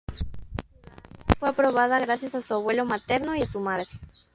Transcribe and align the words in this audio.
Su 0.07 0.13
ciudadanía 0.15 0.75
fue 1.37 1.49
aprobada 1.49 1.99
gracias 1.99 2.33
a 2.33 2.41
su 2.41 2.55
abuelo 2.55 2.85
materno 2.85 3.35
y 3.35 3.43
a 3.43 3.45
su 3.45 3.59
madre. 3.59 3.85